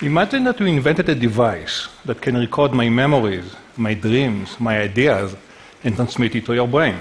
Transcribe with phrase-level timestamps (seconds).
[0.00, 5.34] Imagine that we invented a device that can record my memories, my dreams, my ideas,
[5.82, 6.98] and transmit it to your brain.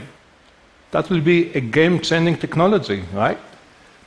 [0.89, 3.37] That will be a game changing technology, right?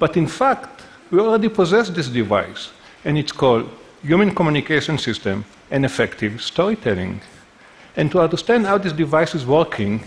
[0.01, 2.71] But in fact, we already possess this device,
[3.05, 3.71] and it's called
[4.03, 7.21] Human Communication System and Effective Storytelling.
[7.95, 10.03] And to understand how this device is working,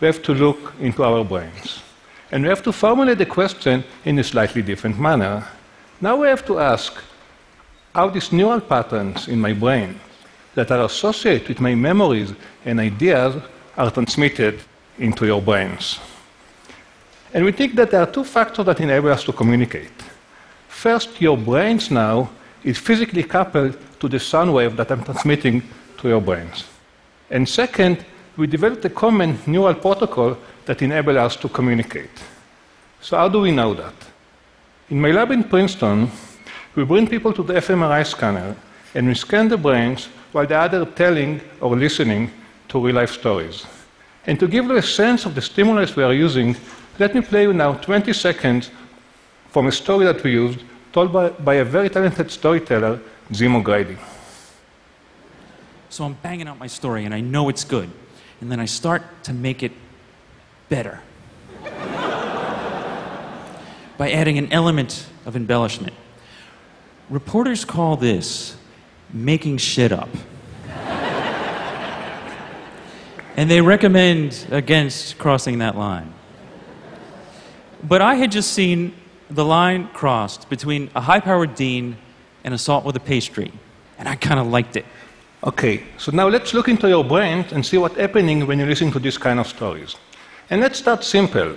[0.00, 1.82] we have to look into our brains.
[2.30, 5.44] And we have to formulate the question in a slightly different manner.
[6.00, 7.02] Now we have to ask
[7.94, 9.98] how these neural patterns in my brain
[10.54, 12.32] that are associated with my memories
[12.64, 13.40] and ideas
[13.76, 14.60] are transmitted
[14.98, 15.98] into your brains.
[17.32, 19.92] And we think that there are two factors that enable us to communicate.
[20.68, 22.30] First, your brains now
[22.64, 25.62] is physically coupled to the sound wave that I'm transmitting
[25.98, 26.64] to your brains.
[27.30, 28.04] And second,
[28.36, 32.22] we developed a common neural protocol that enables us to communicate.
[33.00, 33.94] So, how do we know that?
[34.90, 36.10] In my lab in Princeton,
[36.78, 38.54] we bring people to the fMRI scanner
[38.94, 42.30] and we scan the brains while they are telling or listening
[42.68, 43.66] to real life stories.
[44.28, 46.54] And to give you a sense of the stimulus we are using,
[47.00, 48.70] let me play you now 20 seconds
[49.48, 50.60] from a story that we used,
[50.92, 53.00] told by, by a very talented storyteller,
[53.32, 53.96] Jim O'Grady.
[55.88, 57.90] So I'm banging out my story and I know it's good.
[58.40, 59.72] And then I start to make it
[60.68, 61.00] better
[63.98, 65.94] by adding an element of embellishment.
[67.10, 68.56] Reporters call this
[69.12, 70.10] making shit up.
[73.36, 76.12] and they recommend against crossing that line.
[77.82, 78.94] But I had just seen
[79.30, 81.96] the line crossed between a high powered dean
[82.44, 83.52] and assault with a pastry,
[83.98, 84.84] and I kind of liked it.
[85.44, 88.90] Okay, so now let's look into your brain and see what's happening when you listen
[88.90, 89.96] to these kind of stories.
[90.50, 91.56] And let's start simple.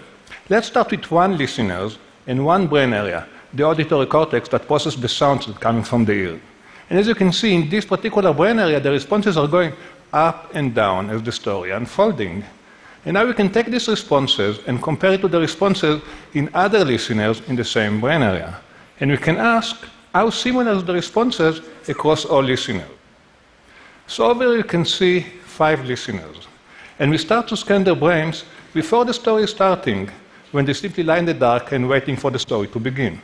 [0.50, 1.90] Let's start with one listener
[2.28, 6.42] and one brain area, the auditory cortex that processes the sounds coming from the ear.
[6.90, 9.74] And as you can see, in this particular brain area, the responses are going
[10.14, 12.44] up and down as the story unfolding.
[13.06, 16.02] And now we can take these responses and compare it to the responses
[16.34, 18.60] in other listeners in the same brain area.
[19.00, 19.76] And we can ask
[20.14, 22.90] how similar are the responses across all listeners.
[24.08, 26.48] So over you can see five listeners.
[27.00, 30.10] And we start to scan their brains before the story is starting,
[30.52, 33.20] when they simply lie in the dark and waiting for the story to begin.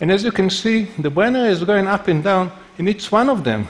[0.00, 3.12] And as you can see, the brain area is going up and down in each
[3.12, 3.68] one of them,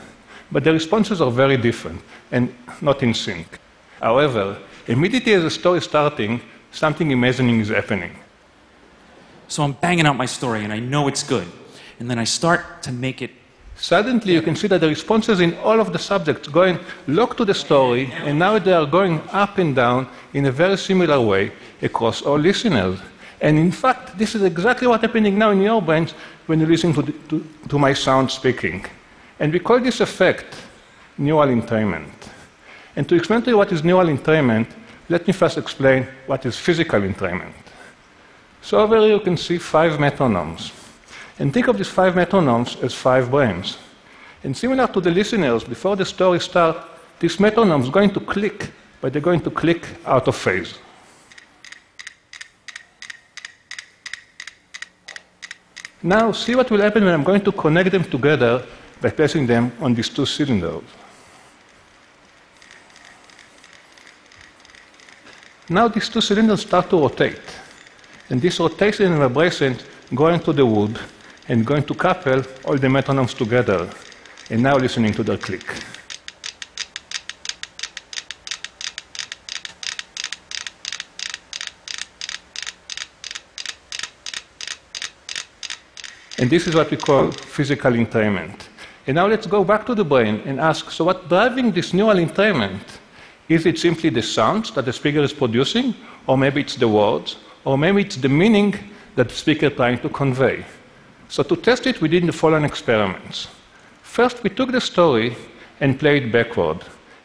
[0.51, 2.01] but the responses are very different
[2.31, 3.59] and not in sync.
[4.01, 6.41] However, immediately as the story is starting,
[6.71, 8.17] something amazing is happening.
[9.49, 11.47] So I'm banging out my story and I know it's good.
[12.01, 13.31] And then I start to make it
[13.77, 16.79] Suddenly, you can see that the responses in all of the subjects going
[17.09, 20.77] look to the story, and now they are going up and down in a very
[20.77, 21.51] similar way
[21.81, 23.01] across all listeners.
[23.43, 26.13] And in fact, this is exactly what's happening now in your brains
[26.47, 28.87] when you listen to, the, to, to my sound speaking.
[29.41, 30.47] And we call this effect
[31.19, 32.13] neural entrainment.
[32.95, 34.69] And to explain to you what is neural entrainment,
[35.09, 37.53] let me first explain what is physical entrainment.
[38.61, 40.71] So over here you can see five metronomes.
[41.41, 43.77] And think of these five metronomes as five brains.
[44.45, 46.79] And similar to the listeners, before the story starts,
[47.19, 48.71] these metronomes are going to click,
[49.01, 50.79] but they're going to click out of phase.
[56.03, 58.65] Now, see what will happen when I'm going to connect them together
[59.01, 60.83] by placing them on these two cylinders.
[65.69, 67.41] Now, these two cylinders start to rotate.
[68.31, 69.77] And this rotation and vibration
[70.15, 70.99] go into the wood
[71.49, 73.89] and going to couple all the metronomes together.
[74.51, 75.65] And now listening to their click.
[86.43, 88.67] And this is what we call physical entrainment.
[89.07, 92.17] And now let's go back to the brain and ask so, what's driving this neural
[92.17, 92.83] entrainment?
[93.49, 95.95] Is it simply the sounds that the speaker is producing,
[96.27, 98.75] or maybe it's the words, or maybe it's the meaning
[99.15, 100.65] that the speaker is trying to convey?
[101.29, 103.47] So, to test it, we did the following experiments.
[104.03, 105.37] First, we took the story
[105.79, 106.79] and played it backward.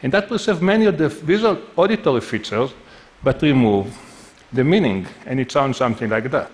[0.04, 2.70] And that preserved many of the visual auditory features,
[3.24, 3.98] but removed
[4.54, 5.08] the meaning.
[5.26, 6.52] And it sounds something like that.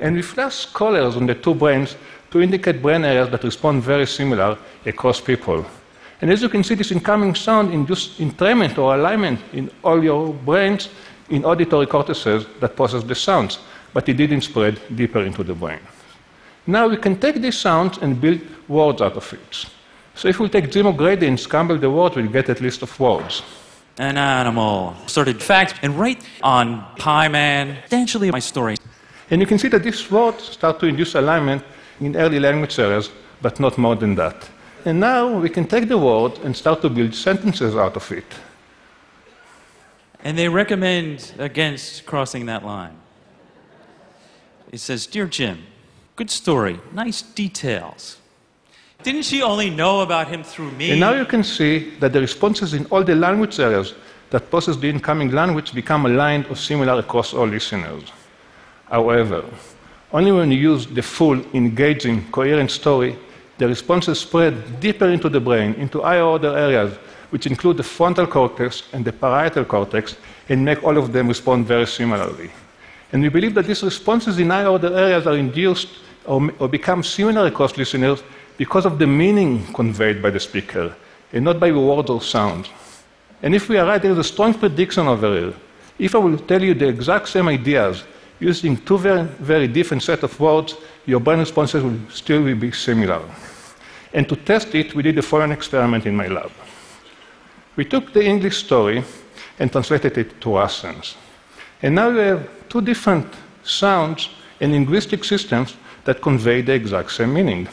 [0.00, 1.96] And we flash colors on the two brains
[2.30, 5.64] to indicate brain areas that respond very similar across people.
[6.20, 10.32] And as you can see, this incoming sound induces entrainment or alignment in all your
[10.32, 10.88] brains
[11.30, 13.58] in auditory cortices that process the sounds,
[13.92, 15.80] but it didn't spread deeper into the brain.
[16.66, 19.66] Now we can take these sounds and build words out of it.
[20.14, 23.00] So if we take Jim O'Grady and scramble the words, we'll get a list of
[23.00, 23.42] words.
[23.98, 28.76] An animal, assorted fact, and right on Pie Man, essentially my story.
[29.30, 31.62] And you can see that these words start to induce alignment
[32.00, 33.10] in early language areas,
[33.40, 34.48] but not more than that.
[34.84, 38.24] And now we can take the word and start to build sentences out of it.
[40.24, 42.96] And they recommend against crossing that line.
[44.70, 45.64] It says, Dear Jim,
[46.16, 48.18] good story, nice details.
[49.02, 50.90] Didn't she only know about him through me?
[50.90, 53.94] And now you can see that the responses in all the language areas
[54.30, 58.04] that process the incoming language become aligned or similar across all listeners.
[58.88, 59.44] However,
[60.12, 63.18] only when you use the full, engaging, coherent story,
[63.58, 66.94] the responses spread deeper into the brain, into higher order areas,
[67.30, 70.16] which include the frontal cortex and the parietal cortex,
[70.48, 72.50] and make all of them respond very similarly.
[73.12, 75.88] And we believe that these responses in higher order areas are induced
[76.24, 78.22] or, or become similar across listeners
[78.62, 80.94] because of the meaning conveyed by the speaker,
[81.32, 82.68] and not by words or sound.
[83.42, 85.54] And if we are right, there is a strong prediction over here.
[85.98, 88.04] If I will tell you the exact same ideas
[88.38, 90.76] using two very, very different set of words,
[91.06, 93.20] your brain responses will still be similar.
[94.14, 96.52] And to test it, we did the following experiment in my lab.
[97.74, 99.02] We took the English story
[99.58, 101.16] and translated it to Russians.
[101.82, 103.26] And now you have two different
[103.64, 104.28] sounds
[104.60, 105.74] and linguistic systems
[106.04, 107.66] that convey the exact same meaning.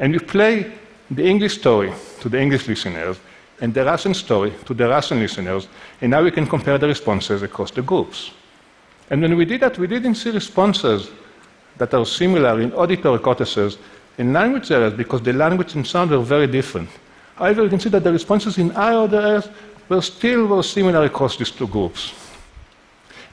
[0.00, 0.72] And we play
[1.10, 3.18] the English story to the English listeners
[3.60, 5.68] and the Russian story to the Russian listeners,
[6.00, 8.30] and now we can compare the responses across the groups.
[9.10, 11.10] And when we did that, we didn't see responses
[11.76, 13.76] that are similar in auditory cortices
[14.16, 16.88] in language areas because the language and sound were very different.
[17.36, 19.48] However, you can see that the responses in other areas
[19.88, 22.14] were still were similar across these two groups.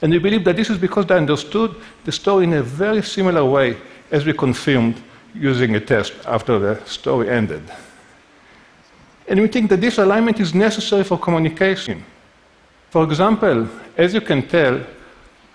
[0.02, 1.74] And we believe that this is because they understood
[2.04, 3.76] the story in a very similar way
[4.10, 5.02] as we confirmed
[5.34, 7.62] using a test after the story ended.
[9.28, 12.04] And we think that this alignment is necessary for communication.
[12.90, 14.80] For example, as you can tell,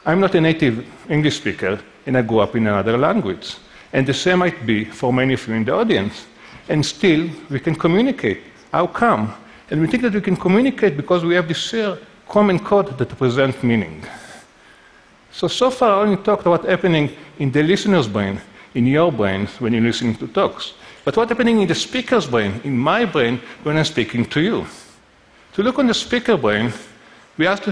[0.05, 3.55] I'm not a native English speaker and I grew up in another language.
[3.91, 6.25] And the same might be for many of you in the audience.
[6.69, 8.41] And still, we can communicate.
[8.71, 9.33] How come?
[9.69, 13.09] And we think that we can communicate because we have this shared common code that
[13.09, 14.03] represents meaning.
[15.31, 17.09] So, so far, I only talked about happening
[17.39, 18.39] in the listener's brain,
[18.73, 20.73] in your brain, when you're listening to talks.
[21.05, 24.65] But what's happening in the speaker's brain, in my brain, when I'm speaking to you?
[25.53, 26.71] To look on the speaker brain,
[27.37, 27.63] we ask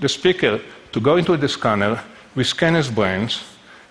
[0.00, 0.60] the speaker
[0.92, 2.02] to go into the scanner,
[2.34, 3.44] we scan his brains,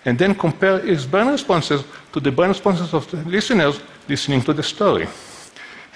[0.04, 4.52] and then compare his brain responses to the brain responses of the listeners listening to
[4.52, 5.08] the story.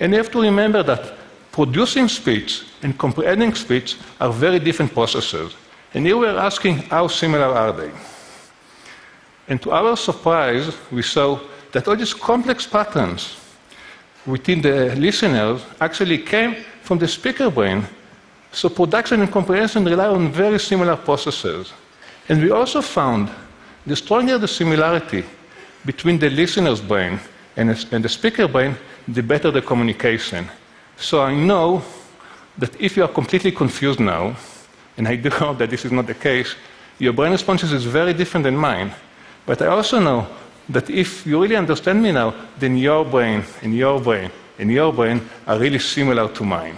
[0.00, 1.14] And you have to remember that
[1.52, 5.54] producing speech and comprehending speech are very different processes.
[5.94, 7.90] And you we are asking how similar are they?
[9.48, 11.38] And to our surprise, we saw
[11.72, 13.37] that all these complex patterns
[14.26, 17.87] within the listeners actually came from the speaker brain
[18.56, 21.75] so production and comprehension rely on very similar processes.
[22.31, 23.31] And we also found
[23.87, 25.25] the stronger the similarity
[25.84, 27.20] between the listener's brain
[27.56, 28.75] and the speaker brain,
[29.08, 30.49] the better the communication.
[30.96, 31.82] So I know
[32.56, 34.34] that if you are completely confused now,
[34.96, 36.54] and I do hope that this is not the case,
[36.99, 38.90] your brain responses is very different than mine.
[39.46, 40.26] But I also know
[40.69, 44.92] that if you really understand me now, then your brain and your brain and your
[44.92, 46.76] brain are really similar to mine.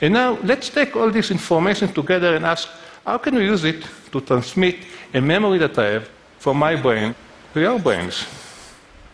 [0.00, 2.68] And now let's take all this information together and ask
[3.06, 4.76] how can we use it to transmit
[5.12, 7.14] a memory that I have from my brain
[7.52, 8.26] to your brains?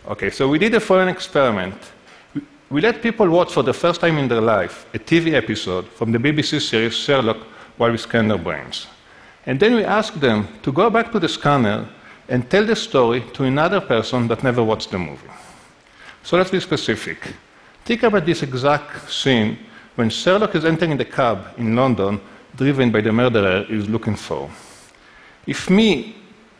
[0.07, 1.75] Okay, so we did a foreign experiment.
[2.69, 6.11] We let people watch for the first time in their life a TV episode from
[6.11, 7.37] the BBC series Sherlock
[7.77, 8.87] while we scan their brains.
[9.45, 11.87] And then we ask them to go back to the scanner
[12.29, 15.29] and tell the story to another person that never watched the movie.
[16.23, 17.33] So let's be specific.
[17.83, 19.57] Think about this exact scene
[19.95, 22.21] when Sherlock is entering the cab in London,
[22.55, 24.49] driven by the murderer he is looking for.
[25.47, 26.15] If me,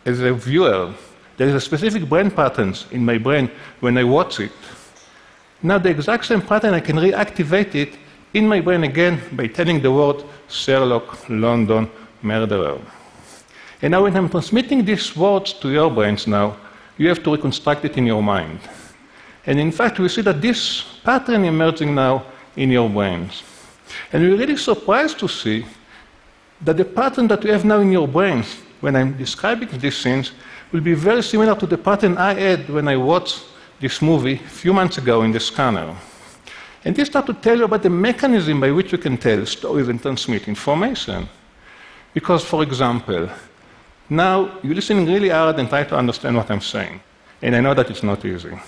[0.06, 0.94] as a viewer,
[1.38, 4.52] there is a specific brain patterns in my brain when I watch it,
[5.64, 7.98] now the exact same pattern I can reactivate it
[8.34, 11.90] in my brain again by telling the word Sherlock, London,
[12.22, 12.80] murderer.
[13.82, 16.58] And now when I'm transmitting these words to your brains now,
[16.98, 18.60] you have to reconstruct it in your mind.
[19.46, 22.24] And in fact, we see that this pattern emerging now
[22.56, 23.44] in your brains.
[24.14, 25.66] And we're really surprised to see
[26.62, 30.32] that the pattern that you have now in your brains when I'm describing these scenes
[30.72, 33.44] will be very similar to the pattern I had when I watched
[33.80, 35.96] this movie a few months ago in the scanner.
[36.86, 39.88] And this start to tell you about the mechanism by which we can tell stories
[39.88, 41.28] and transmit information.
[42.14, 43.30] Because, for example,
[44.10, 47.00] now you're listening really hard and try to understand what I'm saying.
[47.42, 48.60] And I know that it's not easy.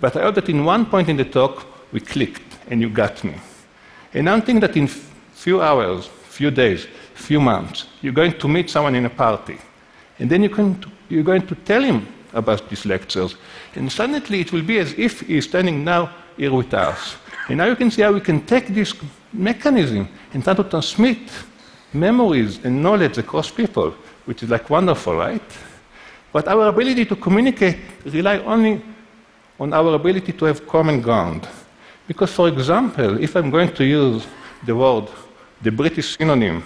[0.00, 3.22] But I hope that in one point in the talk, we clicked and you got
[3.24, 3.34] me.
[4.14, 8.70] And I'm thinking that in few hours, few days, few months, you're going to meet
[8.70, 9.58] someone in a party.
[10.18, 13.36] And then you can, you're going to tell him about these lectures.
[13.74, 17.16] And suddenly it will be as if he's standing now here with us.
[17.48, 18.94] And now you can see how we can take this
[19.32, 21.18] mechanism and try to transmit
[21.92, 23.90] memories and knowledge across people,
[24.26, 25.42] which is like wonderful, right?
[26.32, 28.82] But our ability to communicate rely only
[29.58, 31.48] on our ability to have common ground.
[32.06, 34.26] Because, for example, if I'm going to use
[34.64, 35.08] the word,
[35.62, 36.62] the British synonym,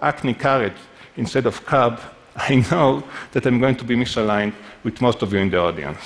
[0.00, 0.76] hackney carriage,
[1.16, 2.00] instead of cab,
[2.36, 3.02] I know
[3.32, 6.00] that I'm going to be misaligned with most of you in the audience.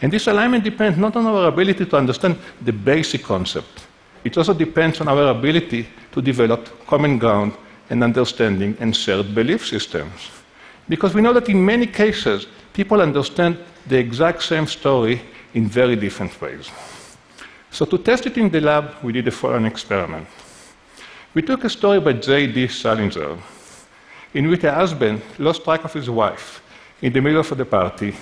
[0.00, 3.86] And this alignment depends not on our ability to understand the basic concept,
[4.24, 7.52] it also depends on our ability to develop common ground
[7.92, 10.30] and understanding and shared belief systems.
[10.88, 15.20] Because we know that in many cases, people understand the exact same story
[15.52, 16.70] in very different ways.
[17.70, 20.26] So, to test it in the lab, we did a following experiment.
[21.34, 22.68] We took a story by J.D.
[22.68, 23.36] Salinger,
[24.32, 26.62] in which a husband lost track of his wife
[27.02, 28.14] in the middle of the party,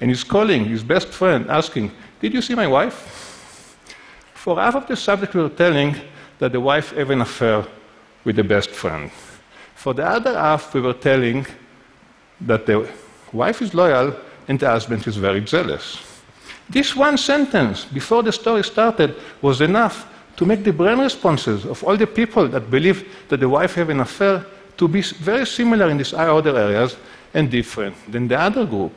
[0.00, 1.90] and is calling his best friend, asking,
[2.20, 2.96] Did you see my wife?
[4.34, 5.96] For half of the subject, we were telling
[6.38, 7.66] that the wife had an affair
[8.26, 9.10] with the best friend.
[9.76, 11.46] For the other half, we were telling
[12.40, 12.90] that the
[13.32, 14.14] wife is loyal
[14.48, 15.98] and the husband is very jealous.
[16.68, 21.82] This one sentence before the story started was enough to make the brain responses of
[21.84, 24.44] all the people that believe that the wife have an affair
[24.76, 26.96] to be very similar in these other areas
[27.32, 28.92] and different than the other group.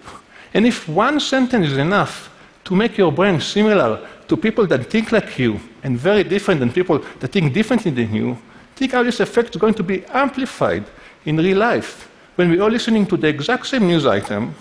[0.55, 5.11] And if one sentence is enough to make your brain similar to people that think
[5.11, 8.37] like you and very different than people that think differently than you,
[8.79, 10.85] think how this effect is going to be amplified
[11.25, 14.55] in real life when we are listening to the exact same news item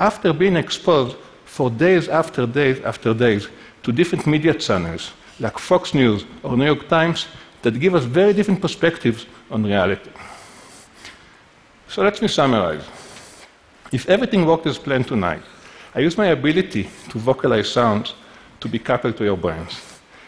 [0.00, 3.48] after being exposed for days after days after days
[3.82, 7.26] to different media channels like Fox News or New York Times
[7.60, 10.10] that give us very different perspectives on reality.
[11.88, 12.84] So let me summarize.
[13.92, 15.42] If everything worked as planned tonight,
[15.94, 18.14] I use my ability to vocalize sounds
[18.60, 19.74] to be coupled to your brains.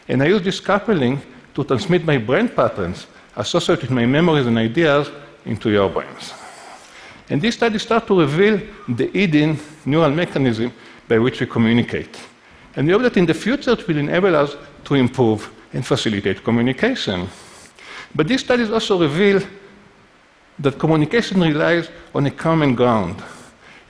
[0.09, 1.23] And I use this coupling
[1.55, 5.11] to transmit my brain patterns associated my memories and ideas
[5.45, 6.33] into your brains.
[7.31, 10.73] And these studies start to reveal the hidden neural mechanism
[11.09, 12.19] by which we communicate.
[12.77, 16.45] And we hope that in the future it will enable us to improve and facilitate
[16.45, 17.29] communication.
[18.15, 19.43] But these studies also reveal
[20.59, 23.23] that communication relies on a common ground.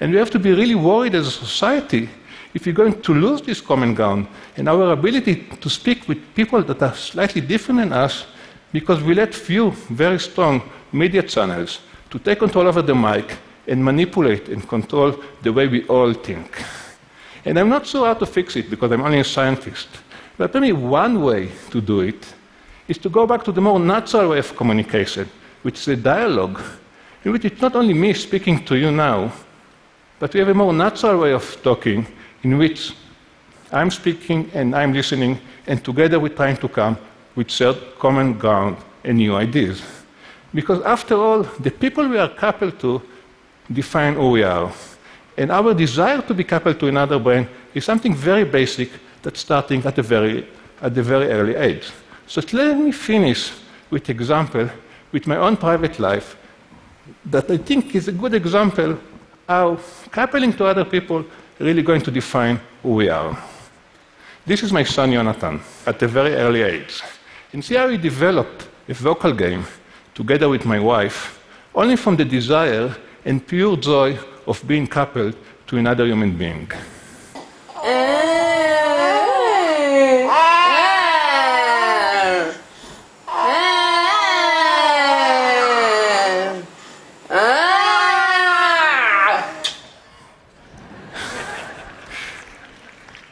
[0.01, 2.09] And we have to be really worried as a society
[2.55, 6.63] if we're going to lose this common ground and our ability to speak with people
[6.63, 8.27] that are slightly different than us
[8.75, 11.79] because we let few very strong media channels
[12.11, 13.39] to take control over the mic
[13.69, 16.61] and manipulate and control the way we all think.
[17.45, 19.87] And I'm not sure how to fix it because I'm only a scientist.
[20.37, 22.35] But maybe one way to do it
[22.89, 25.29] is to go back to the more natural way of communication,
[25.63, 26.61] which is a dialogue,
[27.25, 29.33] in which it's not only me speaking to you now,
[30.19, 32.05] but we have a more natural way of talking
[32.43, 32.93] in which
[33.71, 36.99] I'm speaking and I'm listening, and together we're trying to come
[37.37, 39.83] with shared common ground and new ideas.
[40.53, 43.03] Because after all, the people we are coupled to
[43.73, 44.73] define who we are.
[45.37, 48.91] And our desire to be coupled to another brain is something very basic
[49.23, 50.47] that's starting at a very,
[50.81, 51.91] at a very early age.
[52.27, 53.53] So let me finish
[53.91, 54.71] with example
[55.13, 56.37] with my own private life
[57.27, 58.99] that I think is a good example
[59.49, 59.79] how
[60.11, 61.25] coupling to other people
[61.59, 63.37] really going to define who we are.
[64.47, 67.03] This is my son Jonathan at a very early age.
[67.55, 69.65] And see how he developed a vocal game
[70.13, 71.39] together with my wife,
[71.73, 72.93] only from the desire
[73.25, 75.37] and pure joy of being coupled
[75.69, 76.69] to another human being.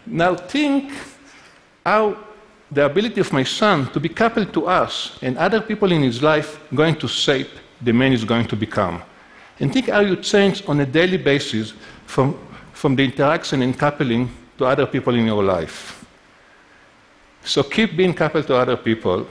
[0.06, 0.92] Now think
[1.84, 2.31] how
[2.72, 6.22] the ability of my son to be coupled to us and other people in his
[6.22, 7.50] life going to shape
[7.82, 9.02] the man he's going to become.
[9.60, 11.74] And think how you change on a daily basis
[12.06, 12.38] from,
[12.72, 16.04] from the interaction and coupling to other people in your life.
[17.44, 19.26] So keep being coupled to other people,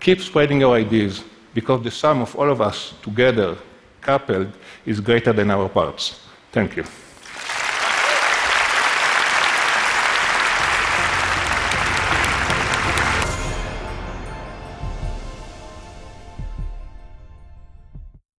[0.00, 1.22] keep spreading your ideas,
[1.54, 3.56] because the sum of all of us together,
[4.00, 4.50] coupled,
[4.86, 6.20] is greater than our parts.
[6.50, 6.84] Thank you.